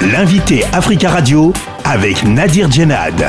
L'invité 0.00 0.62
Africa 0.72 1.10
Radio 1.10 1.52
avec 1.84 2.22
Nadir 2.22 2.70
Djenad. 2.70 3.20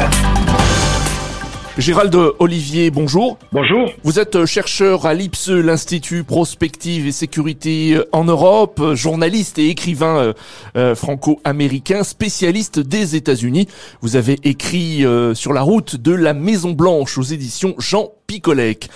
Gérald 1.79 2.15
Olivier, 2.37 2.91
bonjour. 2.91 3.39
Bonjour. 3.51 3.91
Vous 4.03 4.19
êtes 4.19 4.45
chercheur 4.45 5.07
à 5.07 5.15
l'IPSE, 5.15 5.49
l'Institut 5.49 6.23
Prospective 6.23 7.07
et 7.07 7.11
Sécurité 7.11 7.99
en 8.11 8.23
Europe, 8.23 8.93
journaliste 8.93 9.57
et 9.57 9.69
écrivain 9.69 10.17
euh, 10.17 10.33
euh, 10.77 10.93
franco-américain, 10.93 12.03
spécialiste 12.03 12.79
des 12.79 13.15
États-Unis. 13.15 13.67
Vous 14.01 14.15
avez 14.15 14.37
écrit 14.43 15.03
euh, 15.05 15.33
sur 15.33 15.53
la 15.53 15.63
route 15.63 15.95
de 15.95 16.13
la 16.13 16.35
Maison 16.35 16.73
Blanche 16.73 17.17
aux 17.17 17.23
éditions 17.23 17.73
Jean 17.79 18.11
Picolec. 18.27 18.89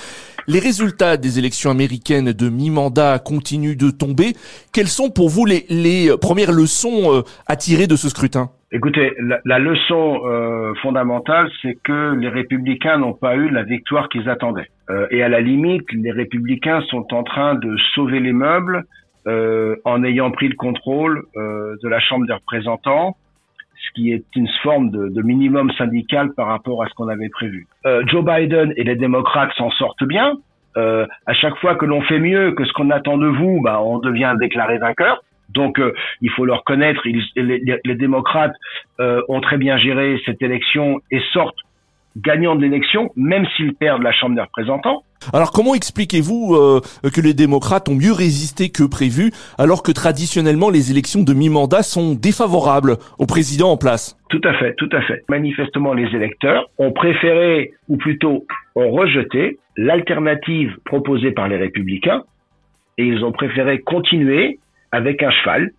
Les 0.47 0.59
résultats 0.59 1.17
des 1.17 1.39
élections 1.39 1.71
américaines 1.71 2.33
de 2.33 2.49
mi-mandat 2.49 3.19
continuent 3.19 3.77
de 3.77 3.89
tomber. 3.89 4.33
Quelles 4.73 4.87
sont 4.87 5.09
pour 5.09 5.29
vous 5.29 5.45
les, 5.45 5.65
les 5.69 6.15
premières 6.19 6.51
leçons 6.51 7.23
à 7.47 7.55
tirer 7.55 7.87
de 7.87 7.95
ce 7.95 8.09
scrutin? 8.09 8.49
Écoutez, 8.75 9.13
la, 9.45 9.59
leçon 9.59 10.21
euh, 10.25 10.73
fondamentale, 10.81 11.47
c'est 11.61 11.77
que 11.83 12.15
les 12.15 12.27
républicains 12.27 12.97
n'ont 12.97 13.13
pas 13.13 13.35
eu 13.35 13.49
la 13.49 13.61
victoire 13.61 14.09
qu'ils 14.09 14.27
attendaient. 14.27 14.67
Euh, 14.89 15.05
et 15.11 15.21
à 15.21 15.29
la 15.29 15.41
limite, 15.41 15.85
les 15.93 16.09
républicains 16.09 16.81
sont 16.89 17.13
en 17.13 17.21
train 17.21 17.53
de 17.53 17.77
sauver 17.93 18.19
les 18.19 18.33
meubles 18.33 18.85
euh, 19.27 19.75
en 19.85 20.03
ayant 20.03 20.31
pris 20.31 20.47
le 20.47 20.55
contrôle 20.55 21.23
de 21.35 21.87
la 21.87 21.99
Chambre 21.99 22.25
des 22.25 22.33
représentants, 22.33 23.15
ce 23.85 23.91
qui 23.93 24.11
est 24.11 24.23
une 24.35 24.47
forme 24.61 24.89
de, 24.89 25.09
de 25.09 25.21
minimum 25.21 25.71
syndical 25.73 26.33
par 26.33 26.47
rapport 26.47 26.83
à 26.83 26.87
ce 26.87 26.93
qu'on 26.93 27.07
avait 27.07 27.29
prévu. 27.29 27.67
Joe 28.07 28.23
Biden 28.23 28.73
et 28.77 28.83
les 28.83 28.95
démocrates 28.95 29.51
s'en 29.57 29.69
sortent 29.71 30.05
bien. 30.05 30.37
à 30.75 31.33
chaque 31.33 31.57
fois 31.57 31.75
que 31.75 31.85
l'on 31.85 32.01
fait 32.01 32.19
mieux 32.19 32.53
que 32.53 32.65
ce 32.65 32.73
qu'on 32.73 32.89
attend 32.89 33.17
de 33.17 33.27
vous, 33.27 33.61
bah, 33.61 33.81
on 33.81 33.99
devient 33.99 34.35
déclaré 34.39 34.77
vainqueur. 34.77 35.21
Donc, 35.53 35.79
euh, 35.79 35.93
il 36.21 36.29
faut 36.31 36.45
le 36.45 36.53
reconnaître, 36.53 37.01
les, 37.05 37.95
démocrates 37.95 38.55
euh, 38.99 39.21
ont 39.29 39.41
très 39.41 39.57
bien 39.57 39.77
géré 39.77 40.19
cette 40.25 40.41
élection 40.41 40.99
et 41.11 41.19
sortent 41.31 41.59
gagnants 42.17 42.55
de 42.55 42.61
l'élection, 42.61 43.11
même 43.15 43.45
s'ils 43.55 43.73
perdent 43.73 44.03
la 44.03 44.11
Chambre 44.11 44.35
des 44.35 44.41
représentants. 44.41 45.03
Alors 45.31 45.51
comment 45.51 45.75
expliquez-vous 45.75 46.55
euh, 46.55 46.81
que 47.13 47.21
les 47.21 47.33
démocrates 47.33 47.87
ont 47.87 47.95
mieux 47.95 48.11
résisté 48.11 48.69
que 48.69 48.83
prévu, 48.83 49.31
alors 49.57 49.83
que 49.83 49.91
traditionnellement 49.91 50.69
les 50.69 50.91
élections 50.91 51.23
de 51.23 51.33
mi-mandat 51.33 51.83
sont 51.83 52.13
défavorables 52.13 52.97
au 53.19 53.25
président 53.25 53.71
en 53.71 53.77
place? 53.77 54.17
Tout 54.29 54.41
à 54.43 54.53
fait, 54.55 54.73
tout 54.75 54.89
à 54.91 55.01
fait. 55.01 55.23
Manifestement, 55.29 55.93
les 55.93 56.07
électeurs 56.15 56.69
ont 56.79 56.91
préféré, 56.91 57.71
ou 57.87 57.97
plutôt 57.97 58.45
ont 58.75 58.91
rejeté, 58.91 59.59
l'alternative 59.77 60.75
proposée 60.85 61.31
par 61.31 61.47
les 61.47 61.57
républicains, 61.57 62.23
et 62.97 63.05
ils 63.05 63.23
ont 63.23 63.31
préféré 63.31 63.79
continuer 63.79 64.59
avec 64.91 65.23
un 65.23 65.31
cheval 65.31 65.71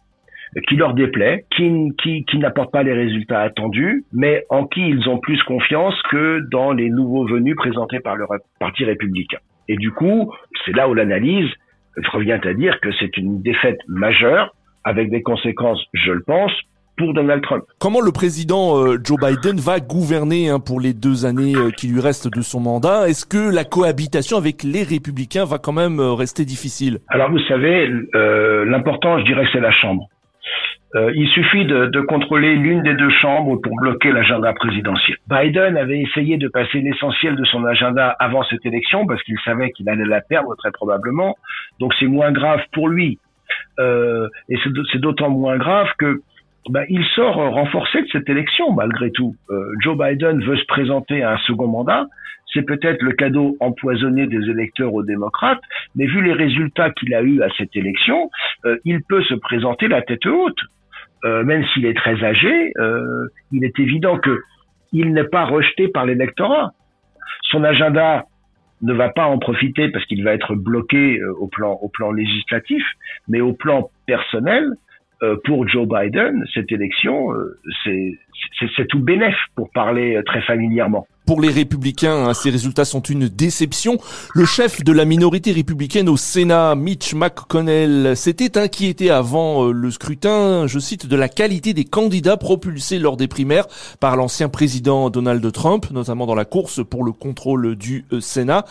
qui 0.60 0.76
leur 0.76 0.94
déplaît, 0.94 1.44
qui, 1.56 1.92
qui, 2.02 2.24
qui 2.24 2.38
n'apporte 2.38 2.72
pas 2.72 2.82
les 2.82 2.92
résultats 2.92 3.40
attendus, 3.40 4.04
mais 4.12 4.44
en 4.50 4.66
qui 4.66 4.88
ils 4.88 5.08
ont 5.08 5.18
plus 5.18 5.42
confiance 5.42 5.94
que 6.10 6.40
dans 6.50 6.72
les 6.72 6.90
nouveaux 6.90 7.26
venus 7.26 7.56
présentés 7.56 8.00
par 8.00 8.16
le 8.16 8.26
Parti 8.60 8.84
républicain. 8.84 9.38
Et 9.68 9.76
du 9.76 9.90
coup, 9.90 10.32
c'est 10.64 10.76
là 10.76 10.88
où 10.88 10.94
l'analyse 10.94 11.50
revient 12.12 12.38
à 12.42 12.54
dire 12.54 12.78
que 12.80 12.90
c'est 12.98 13.16
une 13.16 13.42
défaite 13.42 13.78
majeure, 13.88 14.54
avec 14.84 15.10
des 15.10 15.22
conséquences, 15.22 15.82
je 15.94 16.12
le 16.12 16.22
pense, 16.22 16.52
pour 16.96 17.12
Donald 17.12 17.42
Trump. 17.42 17.64
Comment 17.80 18.00
le 18.00 18.12
président 18.12 18.76
euh, 18.76 18.98
Joe 19.02 19.18
Biden 19.18 19.58
va 19.58 19.80
gouverner 19.80 20.48
hein, 20.48 20.60
pour 20.60 20.80
les 20.80 20.92
deux 20.92 21.26
années 21.26 21.56
euh, 21.56 21.70
qui 21.70 21.88
lui 21.88 22.00
restent 22.00 22.32
de 22.32 22.40
son 22.40 22.60
mandat? 22.60 23.08
Est-ce 23.08 23.26
que 23.26 23.52
la 23.52 23.64
cohabitation 23.64 24.36
avec 24.36 24.62
les 24.62 24.82
républicains 24.82 25.44
va 25.44 25.58
quand 25.58 25.72
même 25.72 25.98
euh, 25.98 26.12
rester 26.12 26.44
difficile? 26.44 26.98
Alors 27.08 27.30
vous 27.30 27.40
savez, 27.48 27.88
l'important, 28.66 29.18
je 29.18 29.24
dirais, 29.24 29.46
c'est 29.52 29.60
la 29.60 29.72
Chambre. 29.72 30.08
Il 30.94 31.28
suffit 31.28 31.64
de, 31.64 32.00
contrôler 32.02 32.54
l'une 32.54 32.82
des 32.82 32.94
deux 32.94 33.10
chambres 33.10 33.56
pour 33.56 33.74
bloquer 33.76 34.12
l'agenda 34.12 34.52
présidentiel. 34.52 35.16
Biden 35.28 35.76
avait 35.76 36.00
essayé 36.00 36.36
de 36.36 36.48
passer 36.48 36.80
l'essentiel 36.80 37.34
de 37.34 37.44
son 37.44 37.64
agenda 37.64 38.14
avant 38.20 38.44
cette 38.44 38.64
élection 38.64 39.06
parce 39.06 39.22
qu'il 39.24 39.38
savait 39.44 39.70
qu'il 39.72 39.88
allait 39.88 40.04
la 40.04 40.20
perdre 40.20 40.54
très 40.56 40.70
probablement. 40.70 41.36
Donc 41.80 41.94
c'est 41.98 42.06
moins 42.06 42.30
grave 42.30 42.60
pour 42.72 42.88
lui. 42.88 43.18
et 43.78 44.56
c'est 44.92 45.00
d'autant 45.00 45.30
moins 45.30 45.56
grave 45.56 45.88
que 45.98 46.20
ben, 46.70 46.84
il 46.88 47.04
sort 47.14 47.34
renforcé 47.34 48.02
de 48.02 48.08
cette 48.10 48.28
élection 48.28 48.72
malgré 48.72 49.10
tout. 49.10 49.34
Euh, 49.50 49.72
Joe 49.82 49.98
Biden 49.98 50.42
veut 50.42 50.56
se 50.56 50.64
présenter 50.66 51.22
à 51.22 51.32
un 51.32 51.38
second 51.38 51.68
mandat. 51.68 52.06
C'est 52.52 52.62
peut-être 52.62 53.02
le 53.02 53.12
cadeau 53.12 53.56
empoisonné 53.60 54.26
des 54.26 54.48
électeurs 54.48 54.94
aux 54.94 55.02
démocrates, 55.02 55.60
mais 55.94 56.06
vu 56.06 56.22
les 56.22 56.32
résultats 56.32 56.90
qu'il 56.90 57.14
a 57.14 57.22
eus 57.22 57.42
à 57.42 57.48
cette 57.58 57.74
élection, 57.74 58.30
euh, 58.64 58.78
il 58.84 59.02
peut 59.02 59.22
se 59.24 59.34
présenter 59.34 59.88
la 59.88 60.02
tête 60.02 60.24
haute. 60.26 60.58
Euh, 61.24 61.44
même 61.44 61.64
s'il 61.72 61.86
est 61.86 61.96
très 61.96 62.22
âgé, 62.22 62.72
il 63.52 63.64
est 63.64 63.78
évident 63.78 64.18
que 64.18 64.42
il 64.92 65.12
n'est 65.12 65.24
pas 65.24 65.44
rejeté 65.44 65.88
par 65.88 66.06
l'électorat. 66.06 66.72
Son 67.50 67.64
agenda 67.64 68.26
ne 68.82 68.92
va 68.92 69.08
pas 69.08 69.26
en 69.26 69.38
profiter 69.38 69.88
parce 69.88 70.04
qu'il 70.06 70.22
va 70.22 70.32
être 70.34 70.54
bloqué 70.54 71.22
au 71.24 71.48
plan 71.48 71.72
au 71.80 71.88
plan 71.88 72.12
législatif, 72.12 72.84
mais 73.28 73.40
au 73.40 73.54
plan 73.54 73.90
personnel, 74.06 74.74
euh, 75.24 75.36
pour 75.44 75.66
Joe 75.68 75.88
Biden, 75.88 76.44
cette 76.52 76.70
élection, 76.72 77.32
euh, 77.32 77.58
c'est 77.84 78.86
tout 78.88 78.98
bénéf 78.98 79.36
pour 79.54 79.70
parler 79.70 80.16
euh, 80.16 80.22
très 80.22 80.42
familièrement. 80.42 81.06
Pour 81.26 81.40
les 81.40 81.48
républicains, 81.48 82.26
hein, 82.26 82.34
ces 82.34 82.50
résultats 82.50 82.84
sont 82.84 83.00
une 83.00 83.28
déception. 83.28 83.96
Le 84.34 84.44
chef 84.44 84.84
de 84.84 84.92
la 84.92 85.06
minorité 85.06 85.52
républicaine 85.52 86.10
au 86.10 86.18
Sénat, 86.18 86.74
Mitch 86.74 87.14
McConnell, 87.14 88.14
s'était 88.14 88.58
inquiété 88.58 89.10
avant 89.10 89.72
le 89.72 89.90
scrutin, 89.90 90.66
je 90.66 90.78
cite, 90.78 91.06
de 91.08 91.16
la 91.16 91.28
qualité 91.28 91.72
des 91.72 91.84
candidats 91.84 92.36
propulsés 92.36 92.98
lors 92.98 93.16
des 93.16 93.26
primaires 93.26 93.64
par 94.00 94.16
l'ancien 94.16 94.50
président 94.50 95.08
Donald 95.08 95.50
Trump, 95.52 95.86
notamment 95.90 96.26
dans 96.26 96.34
la 96.34 96.44
course 96.44 96.84
pour 96.84 97.04
le 97.04 97.12
contrôle 97.12 97.74
du 97.74 98.04
Sénat. 98.20 98.66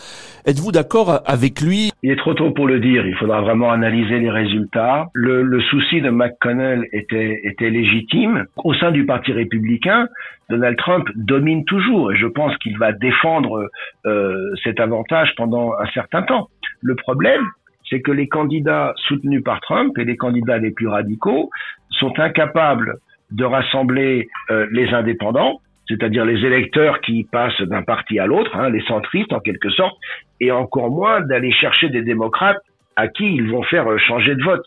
Êtes-vous 0.46 0.70
d'accord 0.70 1.22
avec 1.26 1.60
lui? 1.60 1.90
Il 2.04 2.12
est 2.12 2.16
trop 2.16 2.34
tôt 2.34 2.52
pour 2.52 2.68
le 2.68 2.78
dire. 2.78 3.04
Il 3.04 3.16
faudra 3.16 3.40
vraiment 3.40 3.72
analyser 3.72 4.20
les 4.20 4.30
résultats. 4.30 5.08
Le, 5.12 5.42
le 5.42 5.60
souci 5.60 6.00
de 6.00 6.10
McConnell 6.10 6.86
était, 6.92 7.40
était 7.42 7.70
légitime. 7.70 8.44
Au 8.62 8.74
sein 8.74 8.92
du 8.92 9.06
Parti 9.06 9.32
républicain, 9.32 10.06
Donald 10.50 10.76
Trump 10.76 11.08
domine 11.16 11.64
toujours 11.64 12.14
je 12.14 12.26
pense 12.26 12.43
qu'il 12.58 12.78
va 12.78 12.92
défendre 12.92 13.68
euh, 14.06 14.54
cet 14.62 14.80
avantage 14.80 15.34
pendant 15.36 15.72
un 15.78 15.86
certain 15.86 16.22
temps. 16.22 16.48
Le 16.80 16.94
problème, 16.94 17.44
c'est 17.88 18.00
que 18.00 18.10
les 18.10 18.28
candidats 18.28 18.92
soutenus 18.96 19.42
par 19.44 19.60
Trump 19.60 19.96
et 19.98 20.04
les 20.04 20.16
candidats 20.16 20.58
les 20.58 20.70
plus 20.70 20.88
radicaux 20.88 21.50
sont 21.90 22.18
incapables 22.18 22.96
de 23.30 23.44
rassembler 23.44 24.28
euh, 24.50 24.66
les 24.70 24.88
indépendants, 24.92 25.60
c'est-à-dire 25.88 26.24
les 26.24 26.44
électeurs 26.44 27.00
qui 27.00 27.24
passent 27.24 27.60
d'un 27.60 27.82
parti 27.82 28.18
à 28.18 28.26
l'autre, 28.26 28.56
hein, 28.56 28.70
les 28.70 28.82
centristes 28.82 29.32
en 29.32 29.40
quelque 29.40 29.70
sorte, 29.70 29.96
et 30.40 30.50
encore 30.50 30.90
moins 30.90 31.20
d'aller 31.20 31.52
chercher 31.52 31.88
des 31.88 32.02
démocrates 32.02 32.60
à 32.96 33.08
qui 33.08 33.34
ils 33.34 33.50
vont 33.50 33.62
faire 33.62 33.90
euh, 33.90 33.98
changer 33.98 34.34
de 34.34 34.42
vote. 34.42 34.64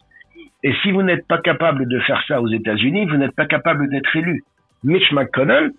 Et 0.64 0.74
si 0.82 0.92
vous 0.92 1.04
n'êtes 1.04 1.28
pas 1.28 1.38
capable 1.38 1.88
de 1.88 2.00
faire 2.02 2.22
ça 2.28 2.42
aux 2.42 2.50
États-Unis, 2.50 3.06
vous 3.06 3.18
n'êtes 3.18 3.36
pas 3.36 3.46
capable 3.46 3.90
d'être 3.90 4.16
élu. 4.16 4.44
Mitch 4.84 5.12
McConnell, 5.12 5.72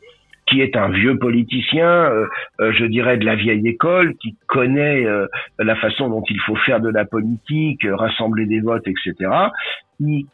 qui 0.49 0.61
est 0.61 0.77
un 0.77 0.89
vieux 0.89 1.19
politicien, 1.19 1.89
euh, 1.89 2.27
euh, 2.61 2.73
je 2.73 2.85
dirais 2.87 3.19
de 3.19 3.25
la 3.25 3.35
vieille 3.35 3.67
école, 3.69 4.15
qui 4.17 4.37
connaît 4.47 5.05
euh, 5.05 5.27
la 5.59 5.77
façon 5.77 6.09
dont 6.09 6.25
il 6.29 6.41
faut 6.41 6.57
faire 6.57 6.81
de 6.81 6.89
la 6.89 7.05
politique, 7.05 7.87
rassembler 7.89 8.47
des 8.47 8.61
votes, 8.61 8.87
etc. 8.87 9.31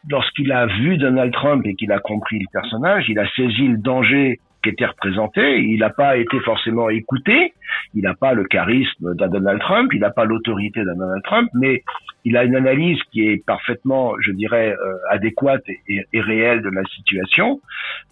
Lorsqu'il 0.09 0.53
a 0.53 0.67
vu 0.67 0.99
Donald 0.99 1.33
Trump 1.33 1.67
et 1.67 1.75
qu'il 1.75 1.91
a 1.91 1.99
compris 1.99 2.39
le 2.39 2.47
personnage, 2.53 3.09
il 3.09 3.19
a 3.19 3.29
saisi 3.31 3.67
le 3.67 3.79
danger 3.79 4.41
qui 4.63 4.71
était 4.71 4.87
représenté. 4.87 5.61
Il 5.61 5.79
n'a 5.79 5.91
pas 5.91 6.17
été 6.17 6.41
forcément 6.41 6.89
écouté. 6.89 7.53
Il 7.95 8.03
n'a 8.03 8.15
pas 8.15 8.33
le 8.33 8.45
charisme 8.45 9.15
d'un 9.15 9.29
Donald 9.29 9.61
Trump. 9.61 9.93
Il 9.93 10.01
n'a 10.01 10.11
pas 10.11 10.25
l'autorité 10.25 10.85
d'un 10.85 10.97
Donald 10.97 11.23
Trump, 11.23 11.51
mais 11.55 11.83
il 12.25 12.37
a 12.37 12.45
une 12.45 12.57
analyse 12.57 12.99
qui 13.13 13.29
est 13.29 13.45
parfaitement, 13.45 14.15
je 14.21 14.33
dirais, 14.33 14.75
euh, 14.75 14.95
adéquate 15.11 15.63
et, 15.69 16.07
et, 16.13 16.21
réelle 16.21 16.63
de 16.63 16.71
la 16.71 16.83
situation. 16.85 17.61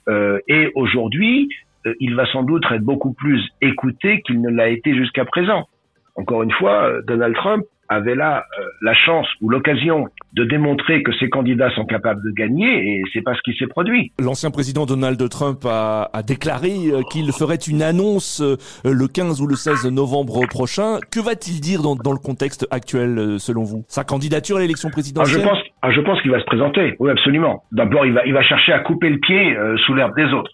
Euh, 0.09 0.39
et 0.49 0.71
aujourd'hui, 0.75 1.49
il 2.01 2.15
va 2.15 2.27
sans 2.27 2.43
doute 2.43 2.65
être 2.71 2.83
beaucoup 2.83 3.13
plus 3.13 3.43
écouté 3.61 4.23
qu'il 4.23 4.41
ne 4.41 4.51
l'a 4.51 4.69
été 4.69 4.95
jusqu'à 4.95 5.25
présent. 5.25 5.69
Encore 6.15 6.43
une 6.43 6.53
fois, 6.53 7.01
Donald 7.07 7.35
Trump 7.35 7.65
avait 7.93 8.15
là 8.15 8.45
euh, 8.59 8.65
la 8.81 8.95
chance 8.95 9.27
ou 9.41 9.49
l'occasion 9.49 10.07
de 10.33 10.45
démontrer 10.45 11.03
que 11.03 11.13
ses 11.19 11.29
candidats 11.29 11.71
sont 11.75 11.85
capables 11.85 12.23
de 12.25 12.31
gagner 12.31 12.97
et 12.97 13.03
c'est 13.13 13.23
pas 13.23 13.35
ce 13.35 13.43
qui 13.43 13.57
s'est 13.57 13.67
produit. 13.67 14.13
L'ancien 14.19 14.51
président 14.51 14.87
Donald 14.87 15.29
Trump 15.29 15.65
a, 15.67 16.11
a 16.13 16.23
déclaré 16.23 16.71
euh, 16.71 17.03
qu'il 17.11 17.31
ferait 17.33 17.57
une 17.57 17.83
annonce 17.83 18.41
euh, 18.41 18.57
le 18.85 19.07
15 19.07 19.41
ou 19.41 19.47
le 19.47 19.57
16 19.57 19.87
novembre 19.91 20.47
prochain. 20.49 20.99
Que 21.11 21.21
va-t-il 21.21 21.61
dire 21.61 21.83
dans, 21.83 21.97
dans, 21.97 22.13
le 22.13 22.19
contexte 22.19 22.67
actuel 22.71 23.39
selon 23.39 23.65
vous? 23.65 23.85
Sa 23.89 24.05
candidature 24.05 24.57
à 24.57 24.61
l'élection 24.61 24.91
présidentielle 24.91 25.41
ah, 25.41 25.45
Je 25.45 25.49
pense, 25.49 25.59
ah, 25.83 25.91
je 25.91 26.01
pense 26.01 26.21
qu'il 26.23 26.31
va 26.31 26.41
se 26.41 26.45
présenter. 26.45 26.97
Oui, 26.99 27.11
absolument. 27.11 27.65
D'abord, 27.73 28.07
il 28.07 28.13
va, 28.13 28.25
il 28.27 28.33
va 28.33 28.43
chercher 28.43 28.73
à 28.73 28.81
couper 28.81 29.11
le 29.11 29.19
pied 29.19 29.57
sous 29.85 29.95
l'herbe 29.95 30.15
des 30.17 30.33
autres 30.33 30.51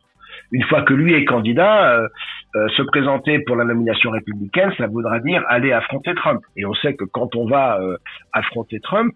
une 0.53 0.62
fois 0.65 0.83
que 0.83 0.95
lui 0.95 1.15
est 1.15 1.25
candidat, 1.25 1.93
euh, 1.93 2.09
euh, 2.56 2.69
se 2.77 2.83
présenter 2.83 3.41
pour 3.41 3.56
la 3.56 3.65
nomination 3.65 4.11
républicaine, 4.11 4.73
ça 4.79 4.87
voudra 4.87 5.21
dire 5.21 5.45
aller 5.49 5.73
affronter 5.73 6.15
Trump. 6.15 6.43
Et 6.56 6.65
on 6.65 6.75
sait 6.75 6.95
que 6.95 7.05
quand 7.05 7.37
on 7.37 7.47
va 7.47 7.79
euh, 7.81 7.97
affronter 8.33 8.81
Trump, 8.81 9.15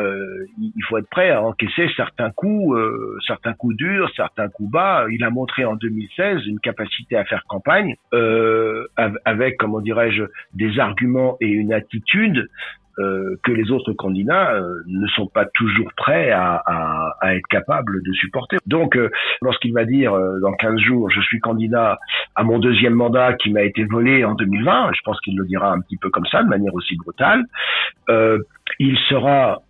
euh, 0.00 0.46
il 0.58 0.84
faut 0.88 0.98
être 0.98 1.08
prêt 1.08 1.30
à 1.30 1.42
encaisser 1.42 1.88
certains 1.96 2.30
coups, 2.30 2.76
euh, 2.76 3.18
certains 3.26 3.52
coups 3.52 3.76
durs, 3.76 4.10
certains 4.16 4.48
coups 4.48 4.70
bas. 4.70 5.06
Il 5.10 5.22
a 5.24 5.30
montré 5.30 5.64
en 5.64 5.76
2016 5.76 6.46
une 6.46 6.60
capacité 6.60 7.16
à 7.16 7.24
faire 7.24 7.44
campagne 7.48 7.96
euh, 8.12 8.86
avec, 9.24 9.56
comment 9.58 9.80
dirais-je, 9.80 10.24
des 10.54 10.78
arguments 10.78 11.36
et 11.40 11.48
une 11.48 11.72
attitude 11.72 12.48
euh, 13.00 13.36
que 13.44 13.52
les 13.52 13.70
autres 13.70 13.92
candidats 13.92 14.52
euh, 14.52 14.82
ne 14.86 15.06
sont 15.08 15.26
pas 15.26 15.46
toujours 15.54 15.90
prêts 15.96 16.32
à, 16.32 16.60
à, 16.66 17.16
à 17.20 17.34
être 17.34 17.46
capables 17.46 18.02
de 18.02 18.12
supporter. 18.12 18.58
Donc, 18.66 18.96
euh, 18.96 19.08
lorsqu'il 19.40 19.72
va 19.72 19.84
dire 19.84 20.12
dans 20.42 20.52
15 20.52 20.78
jours, 20.80 21.08
je 21.08 21.20
suis 21.20 21.40
candidat 21.40 21.98
à 22.34 22.42
mon 22.42 22.58
deuxième 22.58 22.94
mandat 22.94 23.34
qui 23.34 23.52
m'a 23.52 23.62
été 23.62 23.84
volé 23.84 24.24
en 24.24 24.34
2020, 24.34 24.90
je 24.94 25.00
pense 25.04 25.18
qu'il 25.20 25.36
le 25.36 25.46
dira 25.46 25.72
un 25.72 25.80
petit 25.80 25.96
peu 25.96 26.10
comme 26.10 26.26
ça, 26.26 26.42
de 26.42 26.48
manière 26.48 26.74
aussi 26.74 26.96
brutale, 26.96 27.44
il 28.80 28.98
sera 29.08 29.62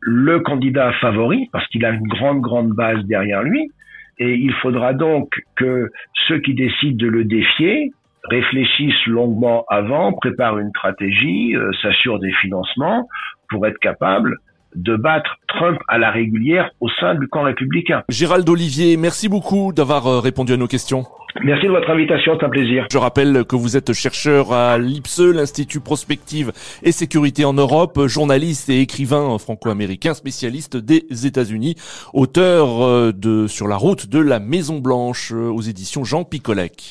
le 0.00 0.40
candidat 0.40 0.92
favori 0.94 1.48
parce 1.52 1.66
qu'il 1.68 1.84
a 1.84 1.90
une 1.90 2.06
grande, 2.06 2.40
grande 2.40 2.70
base 2.70 3.04
derrière 3.04 3.42
lui. 3.42 3.70
Et 4.18 4.34
il 4.34 4.52
faudra 4.54 4.92
donc 4.92 5.32
que 5.56 5.90
ceux 6.28 6.40
qui 6.40 6.54
décident 6.54 6.96
de 6.96 7.06
le 7.06 7.24
défier 7.24 7.90
réfléchissent 8.24 9.06
longuement 9.06 9.64
avant, 9.68 10.12
préparent 10.12 10.58
une 10.58 10.68
stratégie, 10.70 11.56
euh, 11.56 11.70
s'assurent 11.80 12.18
des 12.18 12.32
financements 12.42 13.08
pour 13.48 13.66
être 13.66 13.78
capables 13.78 14.36
de 14.76 14.94
battre 14.94 15.36
Trump 15.48 15.78
à 15.88 15.98
la 15.98 16.10
régulière 16.10 16.70
au 16.80 16.88
sein 16.88 17.14
du 17.14 17.26
camp 17.28 17.42
républicain. 17.42 18.02
Gérald 18.08 18.48
Olivier, 18.48 18.96
merci 18.96 19.28
beaucoup 19.28 19.72
d'avoir 19.72 20.06
euh, 20.06 20.20
répondu 20.20 20.52
à 20.52 20.56
nos 20.56 20.68
questions. 20.68 21.06
Merci 21.44 21.66
de 21.66 21.70
votre 21.70 21.90
invitation, 21.90 22.36
c'est 22.38 22.44
un 22.44 22.50
plaisir. 22.50 22.86
Je 22.92 22.98
rappelle 22.98 23.44
que 23.44 23.56
vous 23.56 23.76
êtes 23.76 23.92
chercheur 23.92 24.52
à 24.52 24.78
l'IPSE, 24.78 25.20
l'Institut 25.20 25.80
Prospective 25.80 26.52
et 26.82 26.92
Sécurité 26.92 27.44
en 27.44 27.52
Europe, 27.52 28.06
journaliste 28.06 28.68
et 28.68 28.80
écrivain 28.80 29.38
franco-américain, 29.38 30.14
spécialiste 30.14 30.76
des 30.76 31.26
États-Unis, 31.26 31.76
auteur 32.12 32.82
euh, 32.82 33.12
de 33.12 33.46
Sur 33.46 33.68
la 33.68 33.76
route 33.76 34.08
de 34.08 34.18
la 34.18 34.40
Maison 34.40 34.78
Blanche 34.78 35.32
aux 35.32 35.60
éditions 35.60 36.04
Jean 36.04 36.24
Picolec. 36.24 36.88